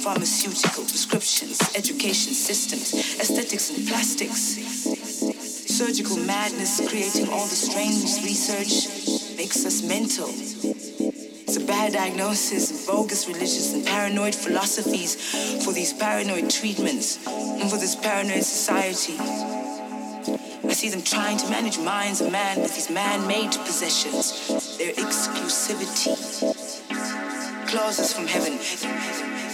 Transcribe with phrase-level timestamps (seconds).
[0.00, 4.56] pharmaceutical prescriptions, education systems, aesthetics and plastics.
[5.70, 10.28] Surgical madness creating all the strange research makes us mental.
[10.28, 17.76] It's a bad diagnosis, bogus religious and paranoid philosophies for these paranoid treatments and for
[17.76, 19.59] this paranoid society.
[20.80, 26.16] See them trying to manage minds of man with these man-made possessions, their exclusivity.
[27.68, 28.56] Clauses from heaven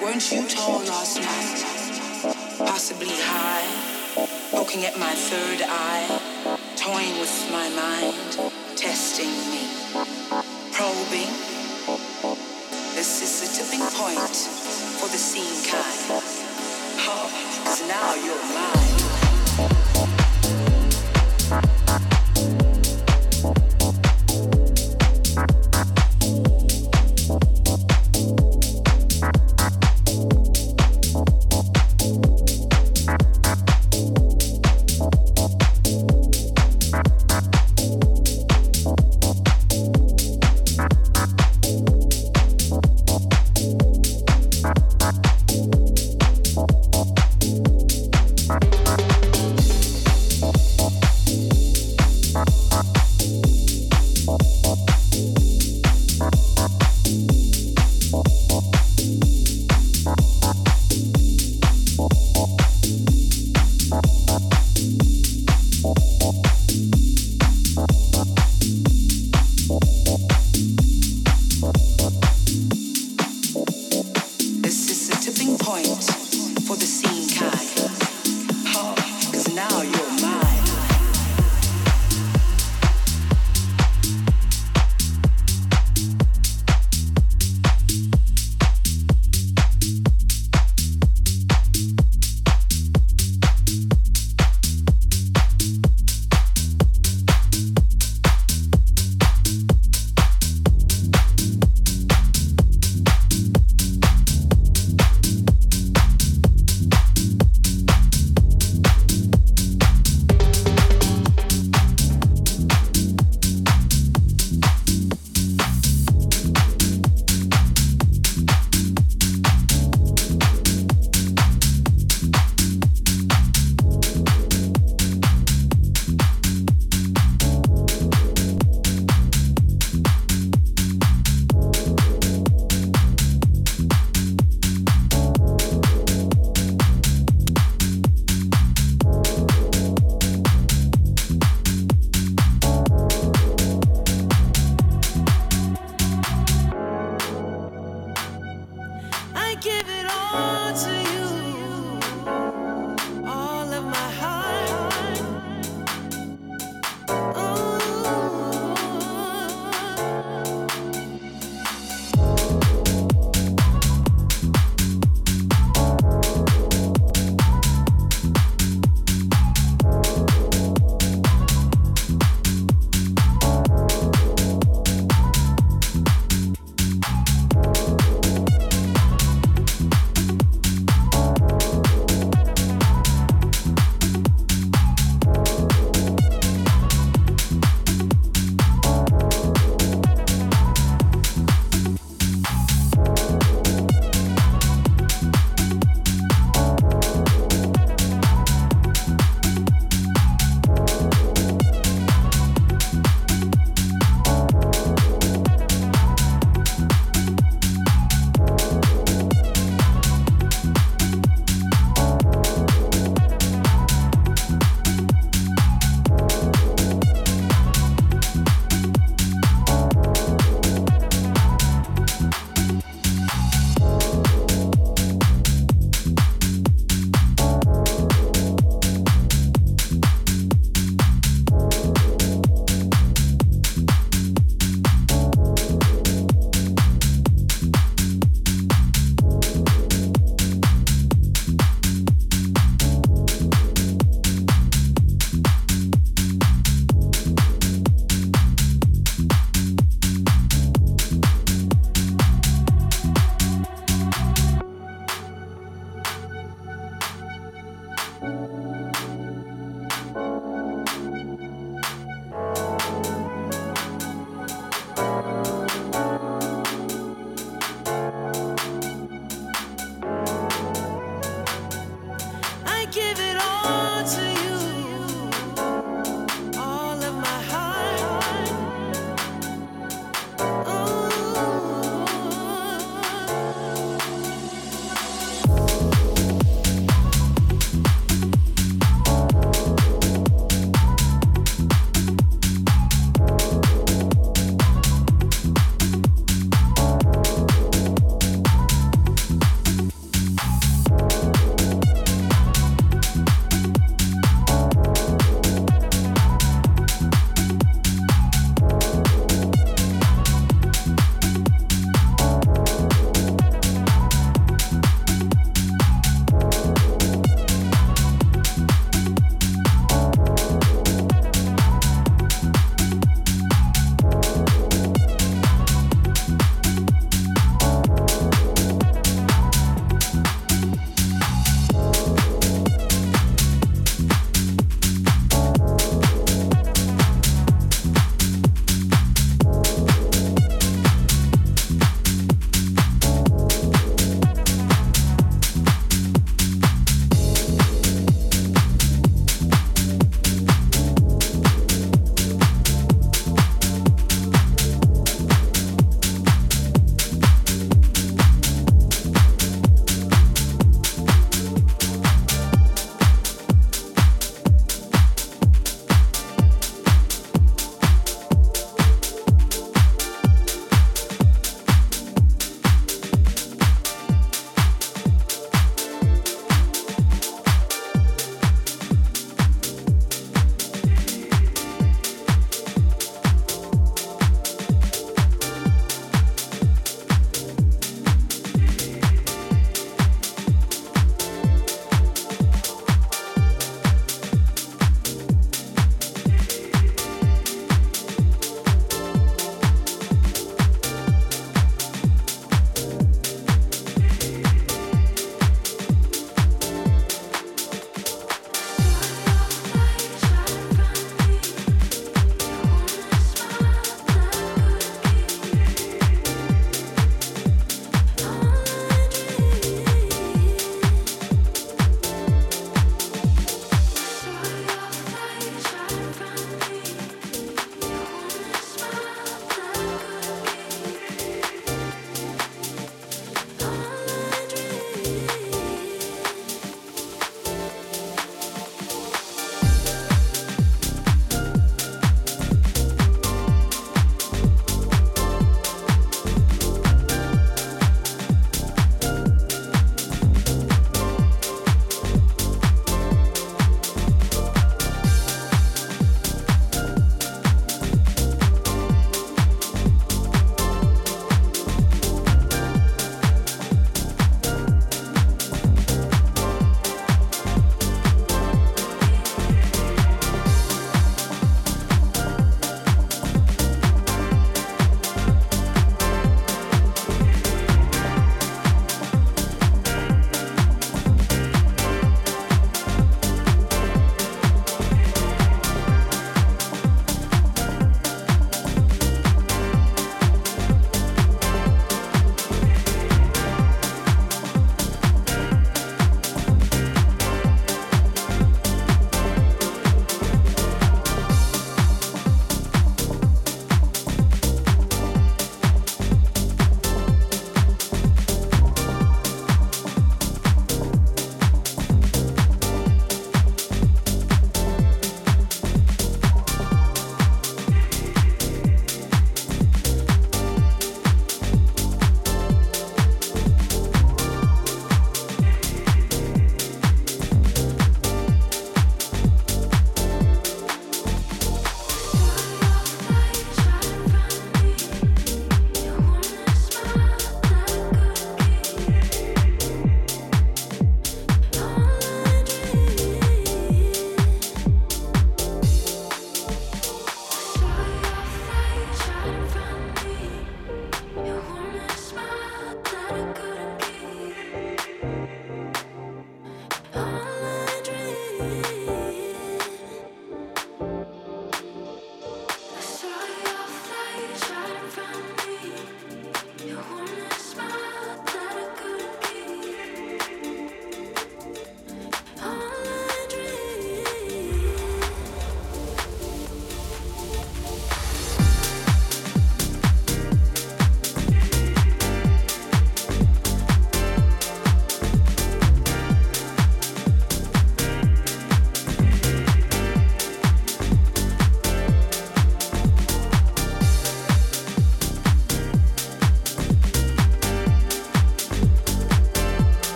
[0.00, 1.60] Weren't you tall last night?
[2.56, 3.68] Possibly high,
[4.50, 6.08] poking at my third eye,
[6.80, 9.68] toying with my mind, testing me,
[10.72, 11.28] probing.
[12.96, 14.32] This is the tipping point
[14.96, 16.24] for the scene kind.
[17.04, 17.28] Oh,
[17.66, 19.09] cause now you're mine.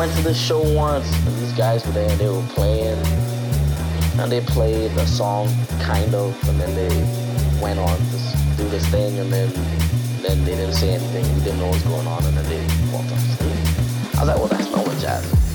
[0.00, 2.96] Went to the show once, and these guys were there, and they were playing,
[4.18, 5.46] and they played a song,
[5.78, 6.88] kind of, and then they
[7.60, 9.52] went on to do this thing, and then
[10.22, 11.22] then they didn't say anything.
[11.34, 14.16] We didn't know what was going on, and then they walked off stage.
[14.16, 15.49] I was like, well, that's not what jazz is.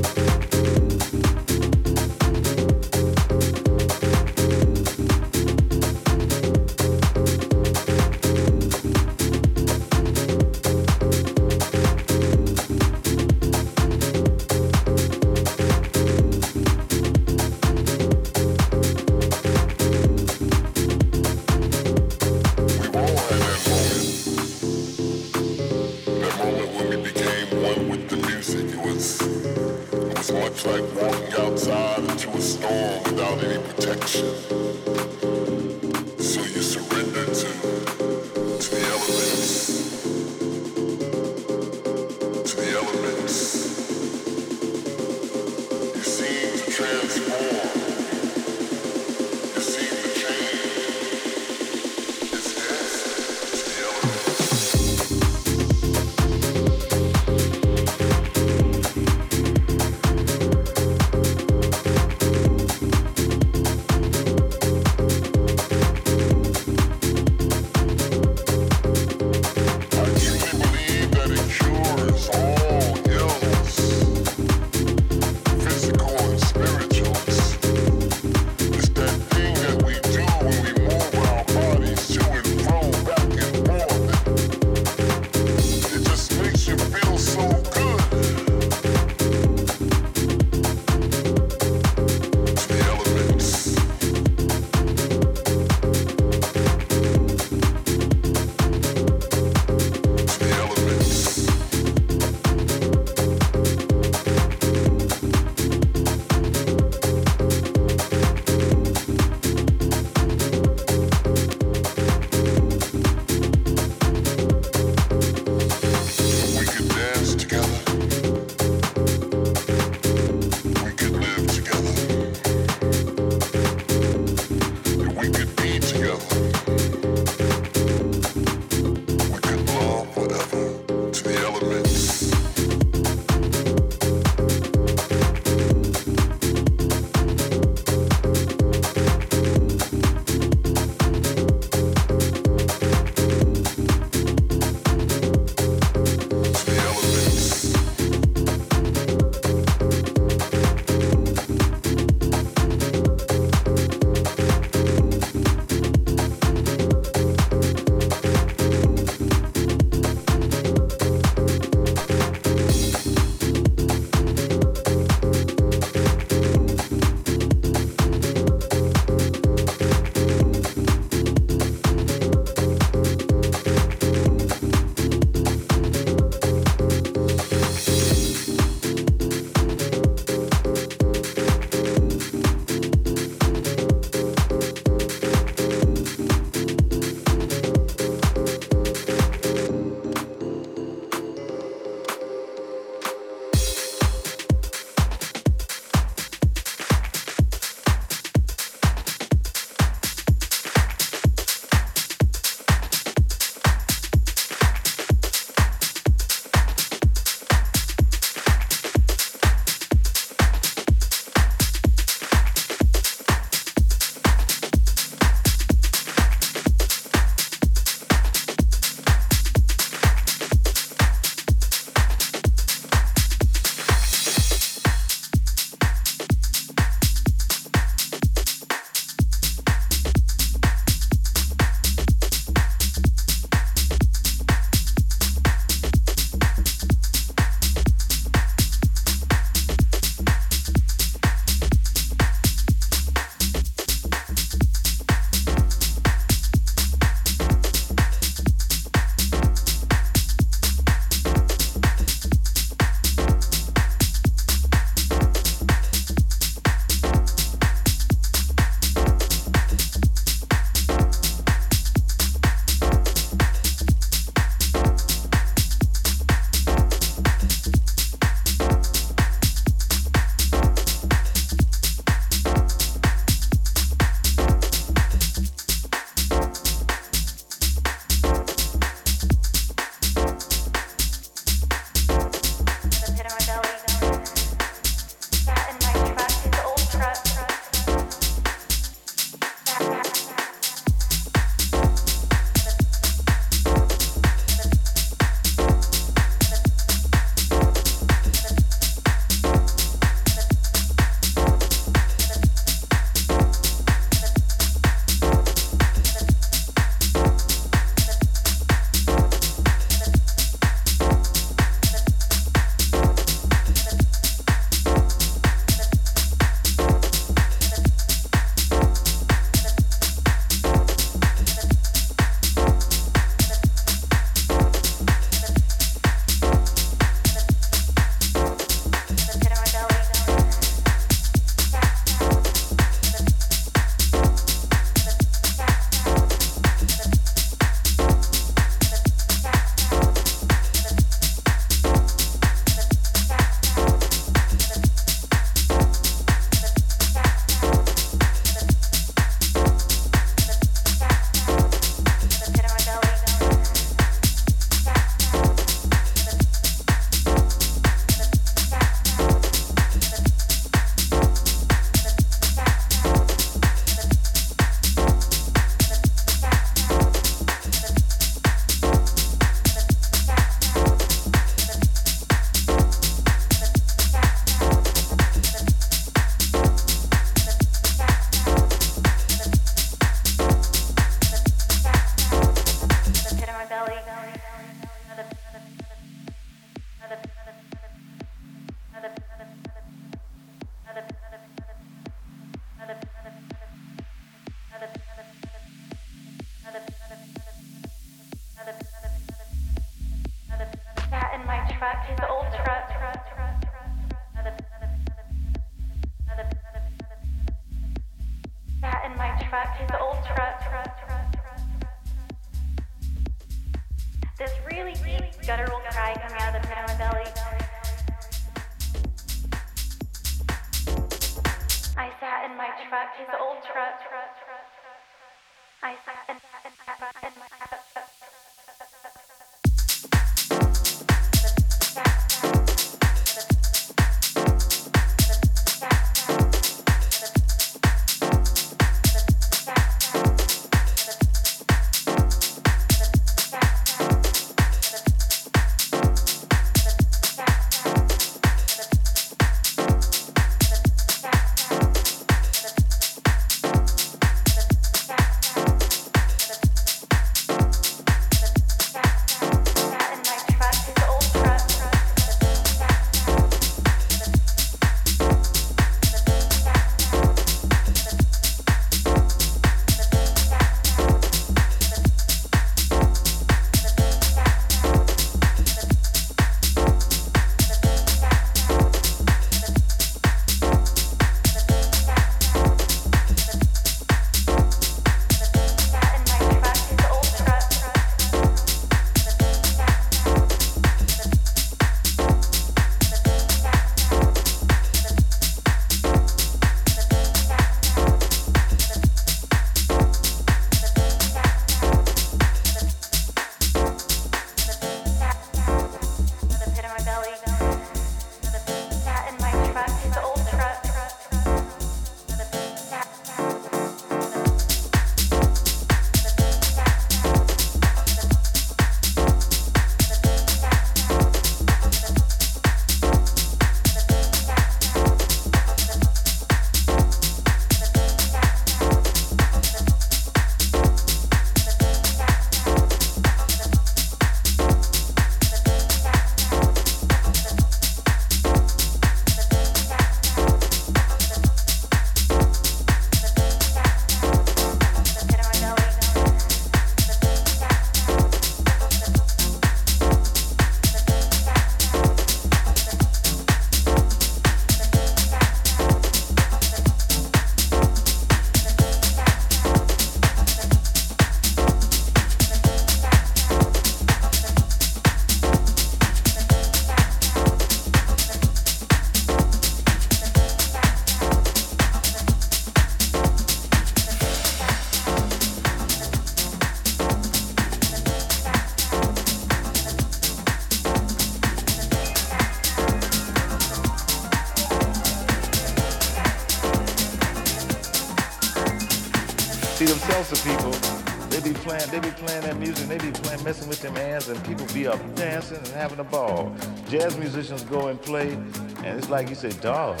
[594.30, 596.54] and people be up dancing and having a ball.
[596.88, 600.00] Jazz musicians go and play, and it's like you say, dog,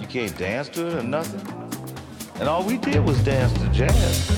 [0.00, 1.40] you can't dance to it or nothing.
[2.40, 4.28] And all we did was dance to jazz.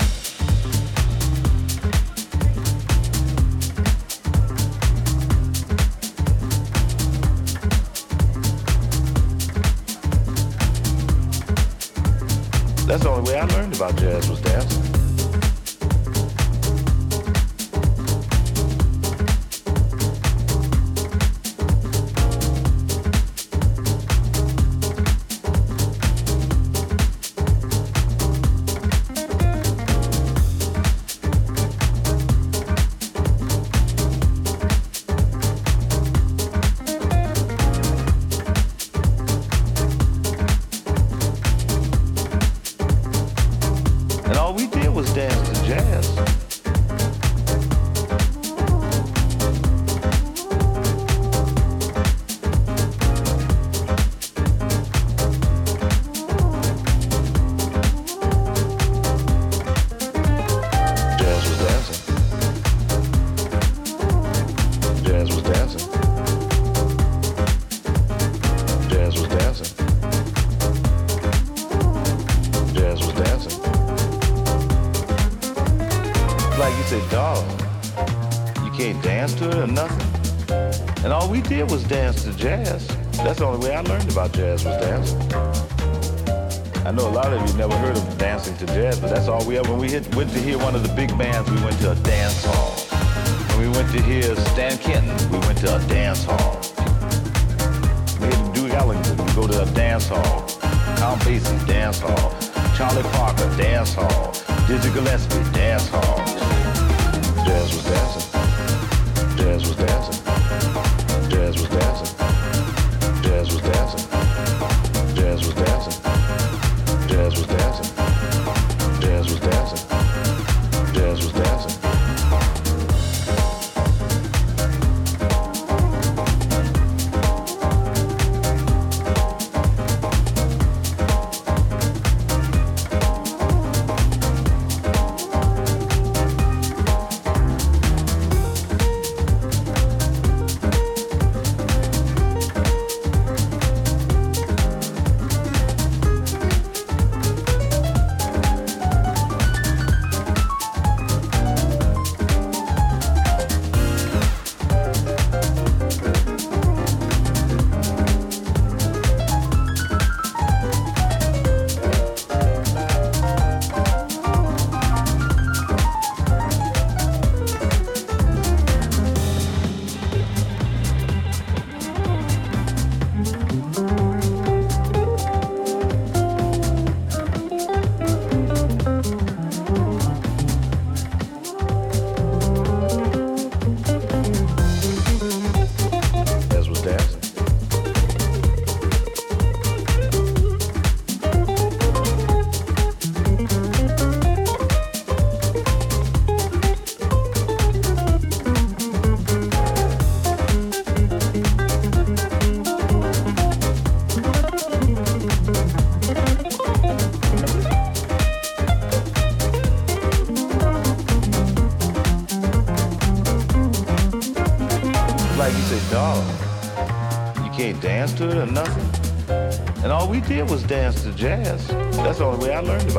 [12.85, 14.39] That's the only way I learned about jazz was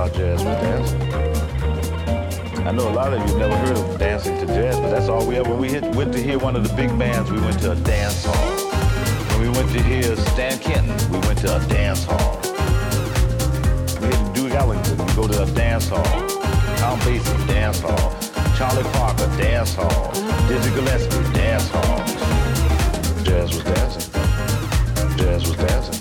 [0.08, 1.02] About jazz was dancing.
[2.66, 5.26] I know a lot of you never heard of dancing to jazz, but that's all
[5.26, 5.54] we ever.
[5.54, 8.24] We hit, went to hear one of the big bands, we went to a dance
[8.24, 8.34] hall.
[9.32, 12.40] When we went to hear Stan Kenton, we went to a dance hall.
[14.00, 16.04] We had Duke Ellington, we go to a dance hall.
[16.78, 18.14] Count Basie, dance hall.
[18.56, 20.12] Charlie Parker, dance hall.
[20.48, 21.98] Dizzy Gillespie, dance hall.
[23.24, 24.12] Jazz was dancing.
[25.18, 25.97] Jazz was dancing.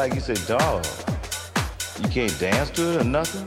[0.00, 0.82] Like you say, dog,
[2.02, 3.46] you can't dance to it or nothing.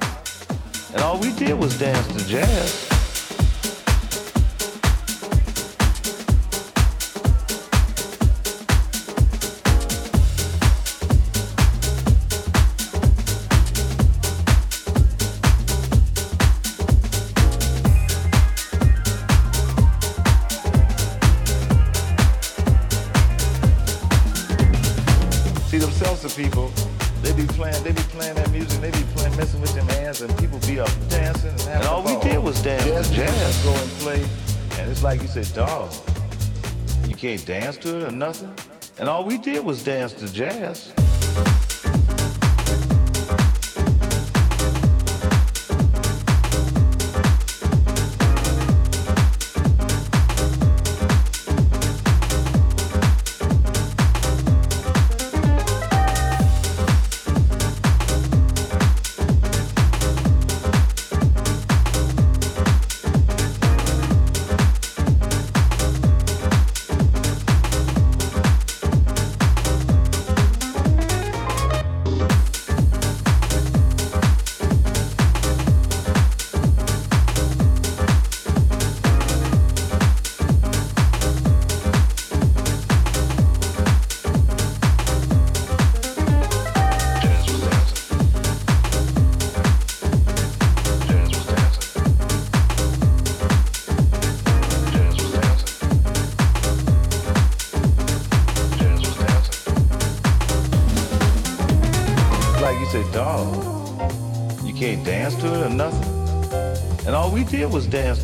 [0.93, 2.92] And all we did was dance to jazz.
[37.07, 38.53] You can't dance to it or nothing.
[38.99, 40.93] And all we did was dance to jazz.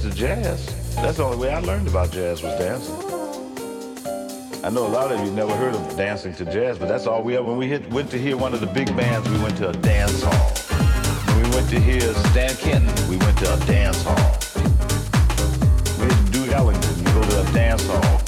[0.01, 0.95] To jazz.
[0.95, 2.95] That's the only way I learned about jazz was dancing.
[4.63, 7.21] I know a lot of you never heard of dancing to jazz, but that's all
[7.21, 7.45] we ever.
[7.45, 9.73] When we hit, went to hear one of the big bands, we went to a
[9.73, 10.51] dance hall.
[11.33, 12.01] When we went to hear
[12.31, 14.37] Stan Kenton, we went to a dance hall.
[15.99, 18.21] We hit Duke Ellington, we go to a dance hall.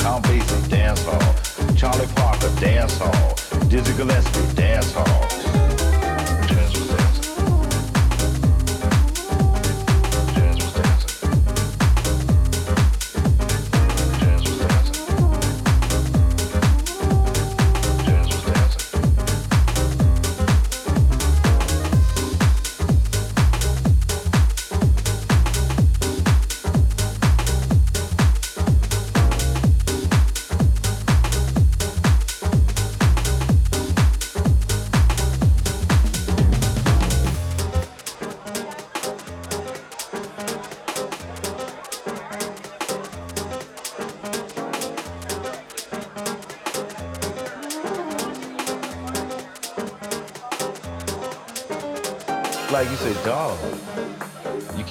[0.00, 1.74] Count Basie, dance hall.
[1.74, 3.34] Charlie Parker, dance hall.
[3.68, 4.33] Dizzy Gillespie,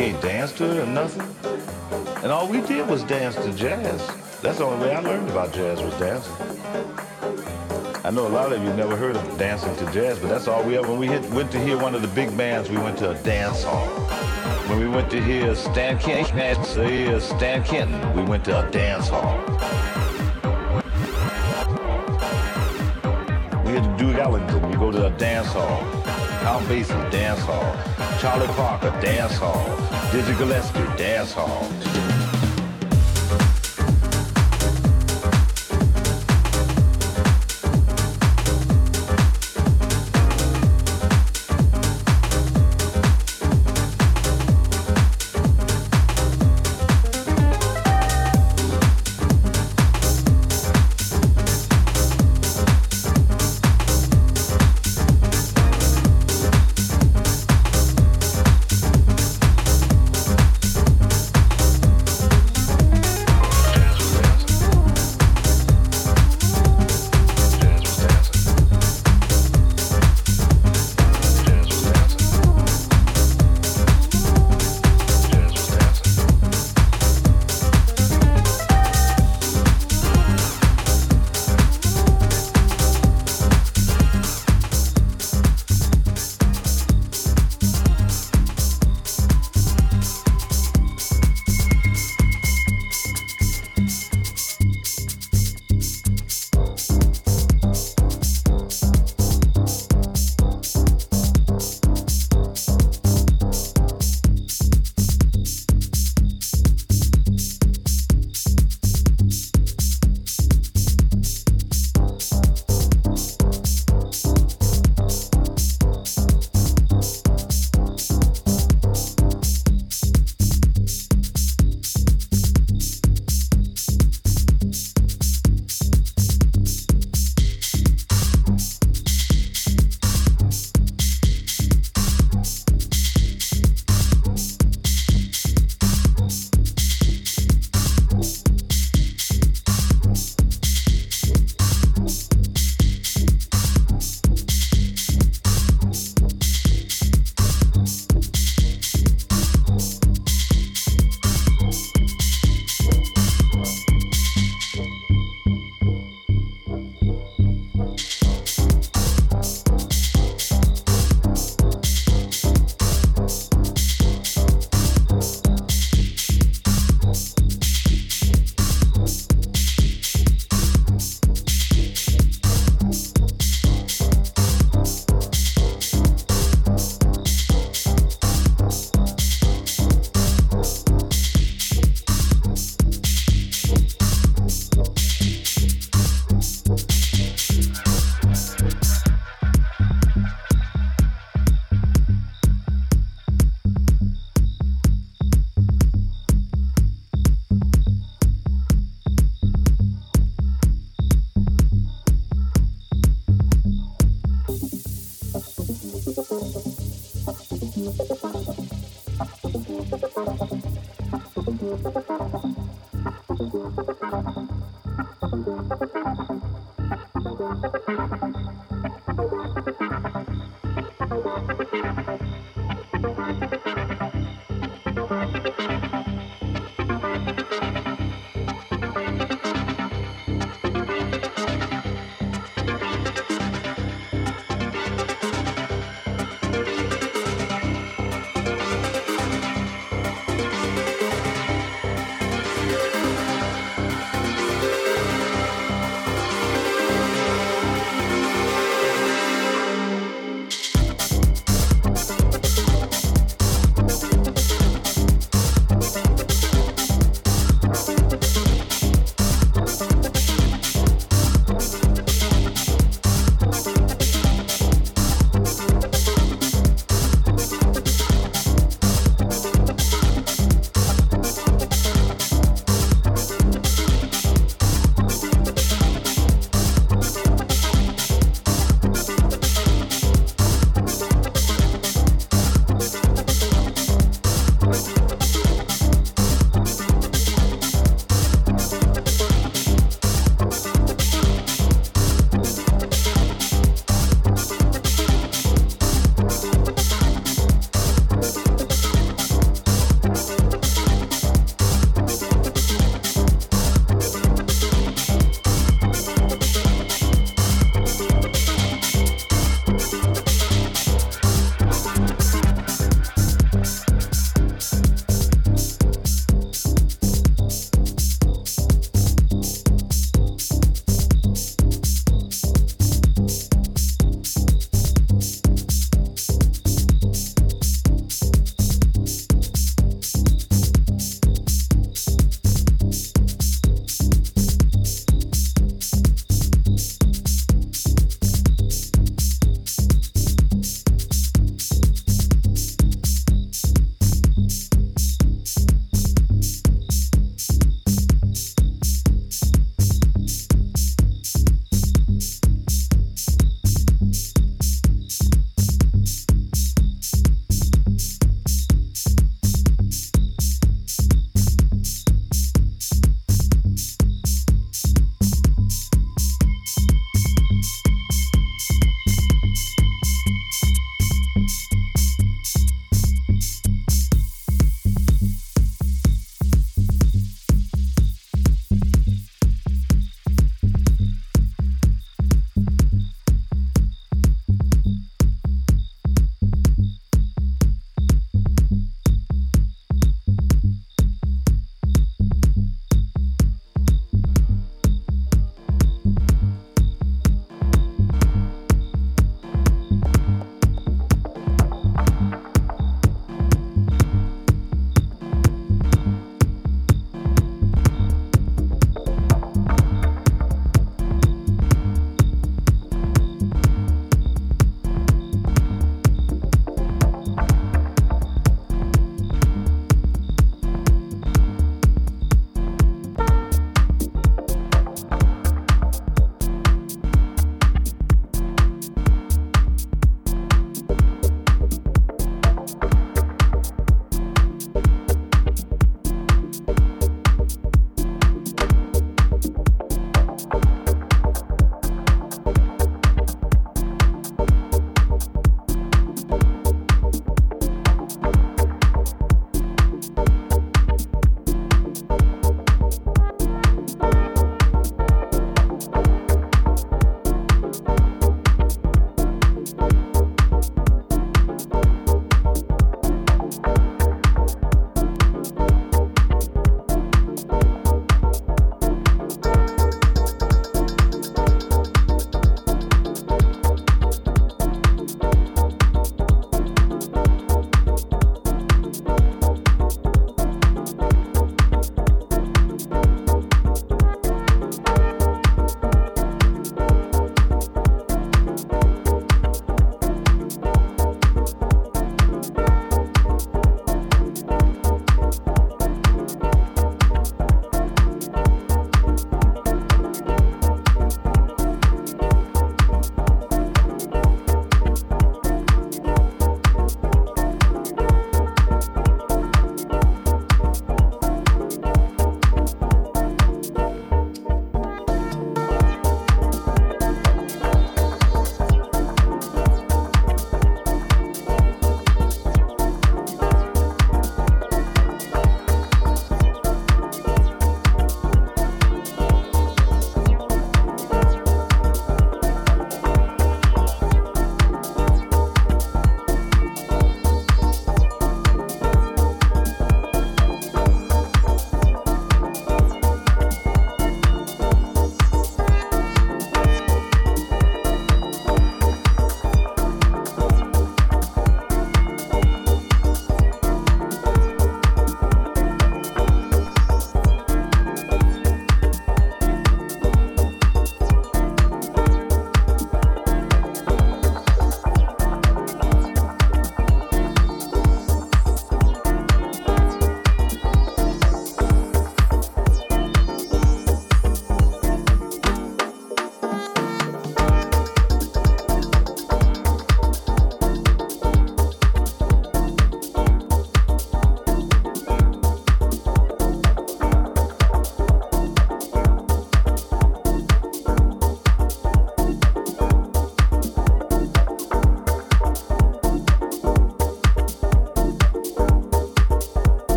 [0.00, 1.28] can't dance to it or nothing.
[2.22, 4.00] And all we did was dance to jazz.
[4.40, 6.32] That's the only way I learned about jazz was dancing.
[8.02, 10.64] I know a lot of you never heard of dancing to jazz, but that's all
[10.64, 10.88] we ever.
[10.88, 13.14] When we hit, went to hear one of the big bands, we went to a
[13.22, 13.88] dance hall.
[14.70, 18.70] When we went to hear Stan Kenton, to hear Stan Kenton, we went to a
[18.70, 19.36] dance hall.
[23.66, 25.82] We had to Duke Ellington, we go to a dance hall.
[26.40, 27.99] Count Basie, dance hall.
[28.20, 29.64] Charlie Parker, dance hall.
[30.12, 32.09] Dizzy Gillespie, dance hall.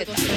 [0.00, 0.29] etcétera.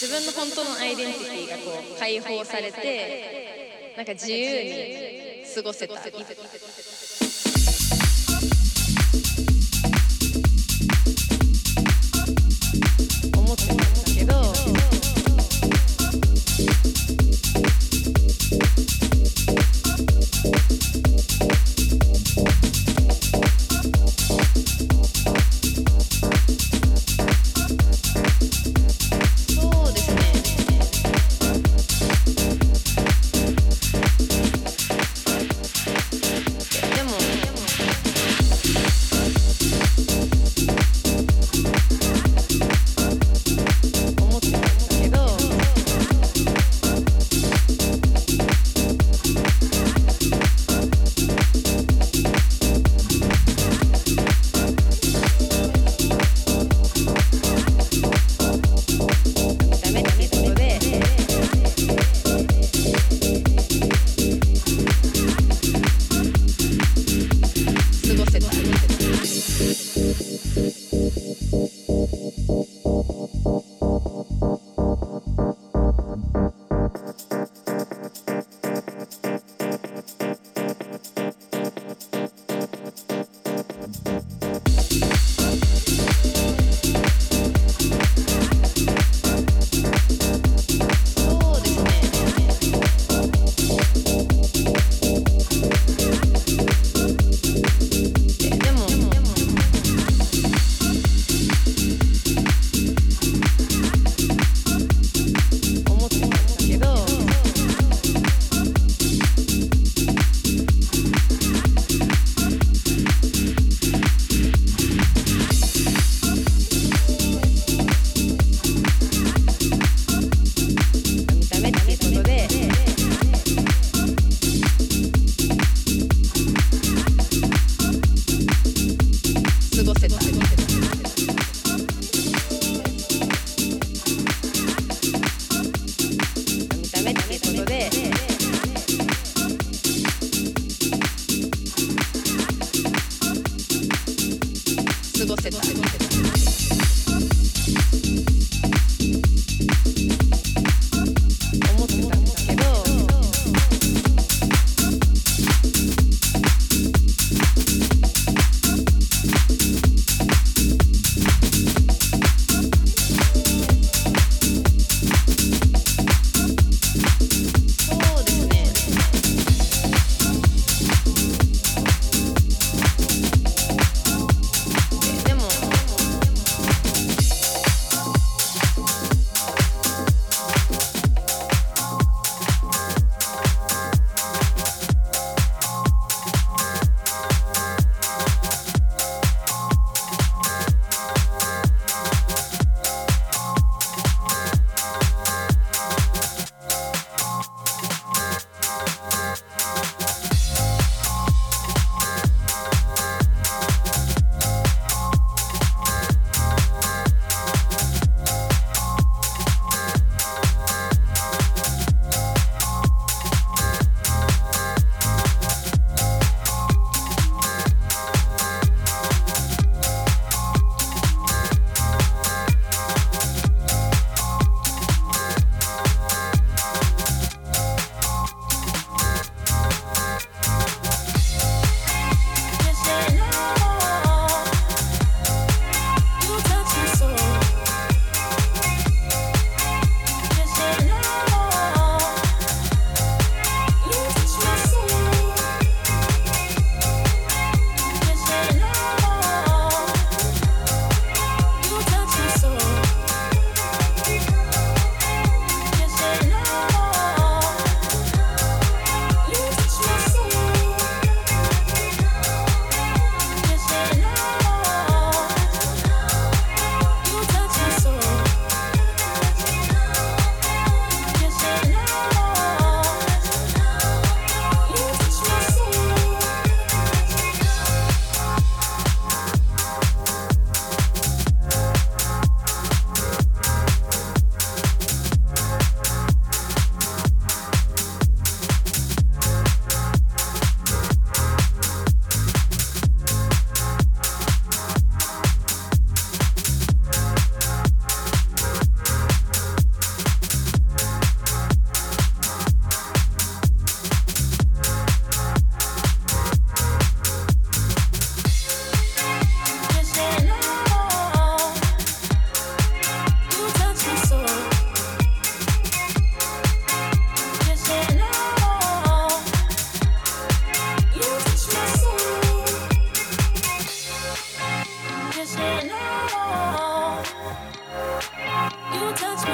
[0.00, 5.92] 自分の本当のアイデンティティがこう解放されてなんか自由に過ごせた。
[5.92, 6.24] 一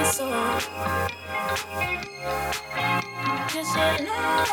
[0.07, 0.21] Cause
[3.75, 4.45] you know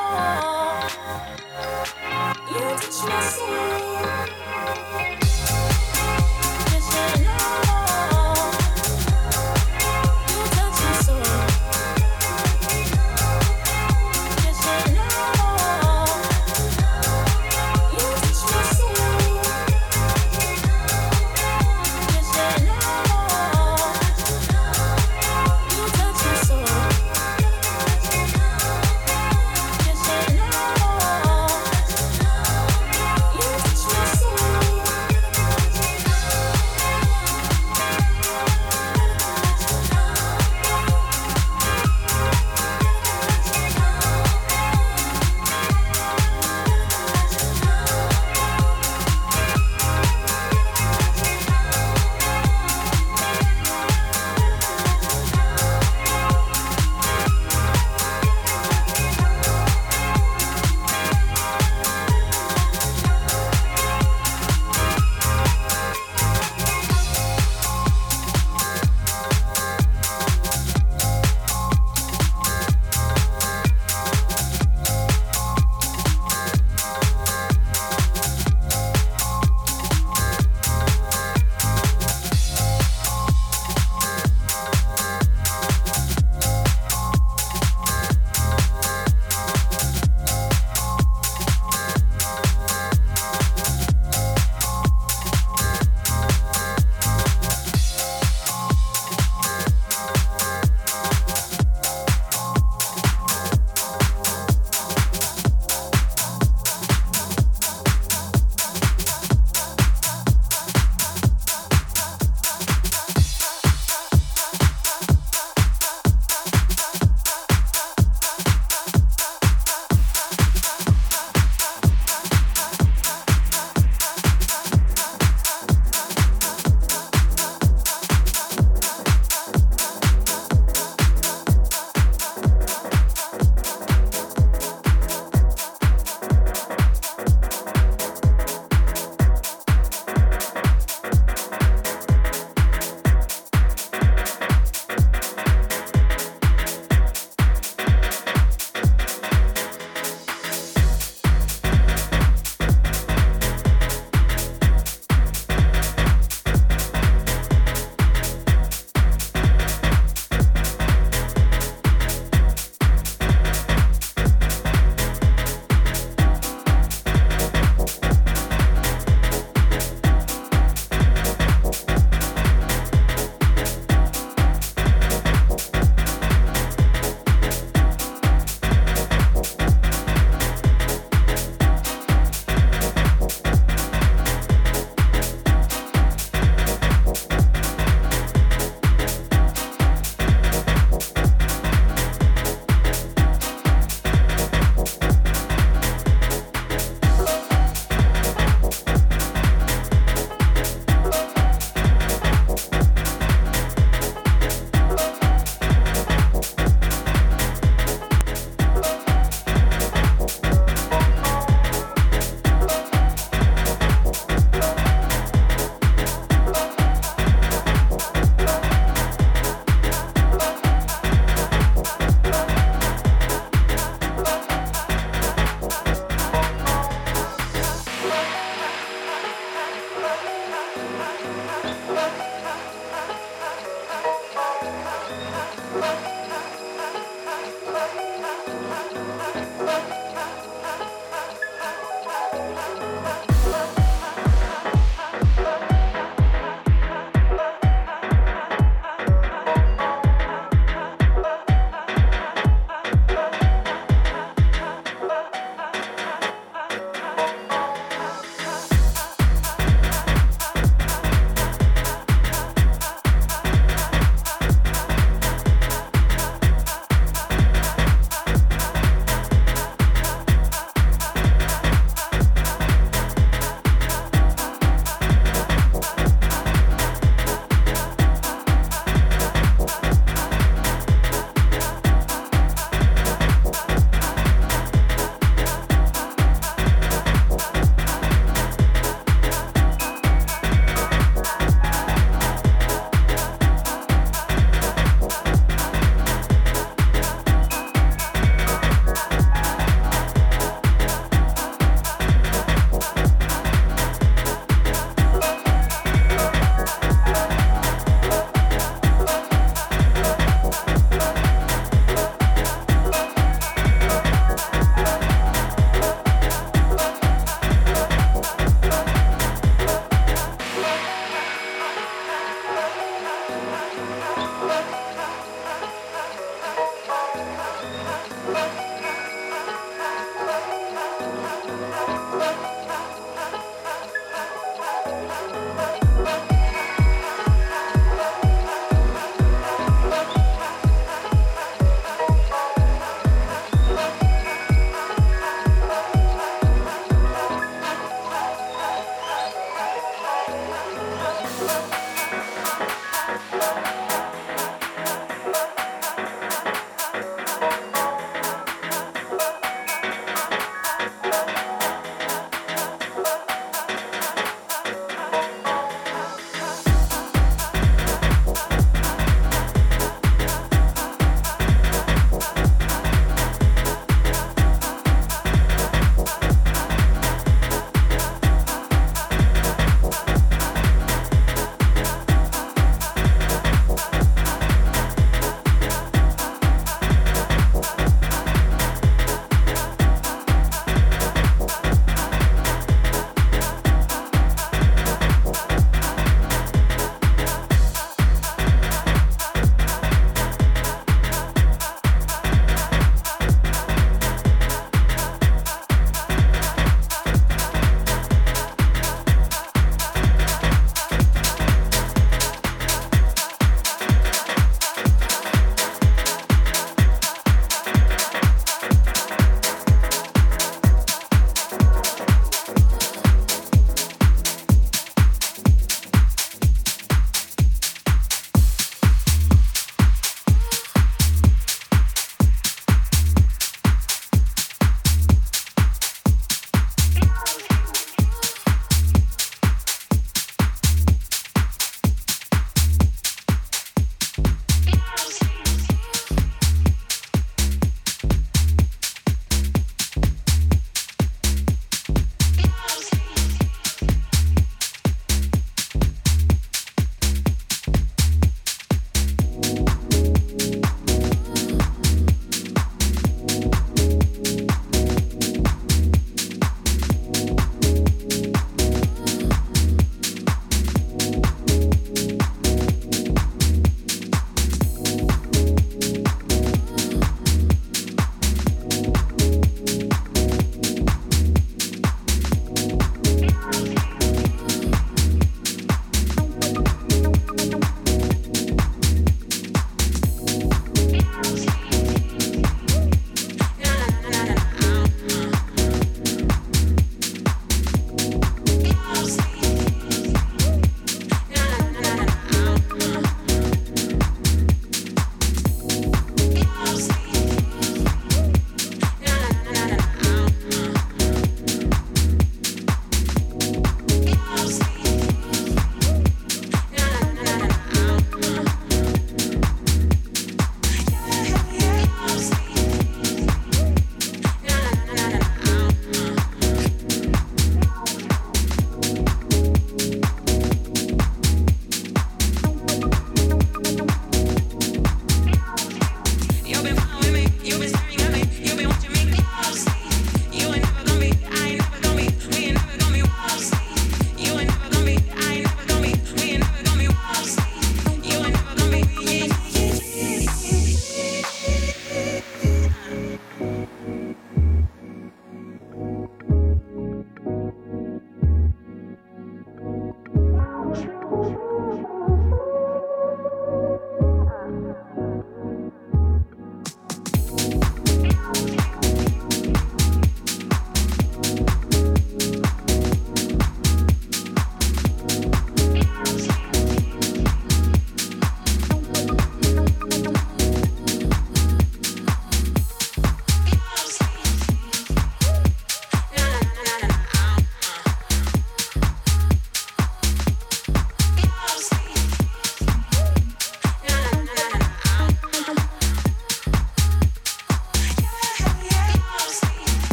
[2.50, 4.43] you touch my soul.